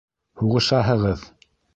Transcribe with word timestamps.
Һуғышаһығыҙ! 0.43 1.25